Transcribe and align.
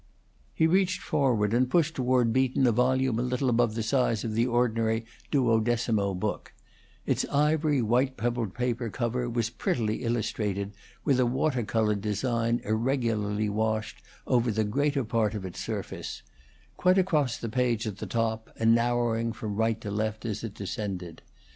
He 0.55 0.65
reached 0.65 0.99
forward 0.99 1.53
and 1.53 1.69
pushed 1.69 1.93
toward 1.93 2.33
Beaton 2.33 2.65
a 2.65 2.71
volume 2.71 3.19
a 3.19 3.21
little 3.21 3.51
above 3.51 3.75
the 3.75 3.83
size 3.83 4.23
of 4.23 4.33
the 4.33 4.47
ordinary 4.47 5.05
duodecimo 5.31 6.15
book; 6.15 6.53
its 7.05 7.23
ivory 7.25 7.83
white 7.83 8.17
pebbled 8.17 8.55
paper 8.55 8.89
cover 8.89 9.29
was 9.29 9.51
prettily 9.51 10.01
illustrated 10.01 10.71
with 11.05 11.19
a 11.19 11.27
water 11.27 11.61
colored 11.63 12.01
design 12.01 12.61
irregularly 12.63 13.47
washed 13.47 14.01
over 14.25 14.49
the 14.51 14.63
greater 14.63 15.03
part 15.03 15.35
of 15.35 15.45
its 15.45 15.59
surface: 15.63 16.23
quite 16.77 16.97
across 16.97 17.37
the 17.37 17.47
page 17.47 17.85
at 17.85 17.97
top, 18.09 18.49
and 18.57 18.73
narrowing 18.73 19.31
from 19.31 19.55
right 19.55 19.79
to 19.81 19.91
left 19.91 20.25
as 20.25 20.43
it 20.43 20.55
descended. 20.55 21.21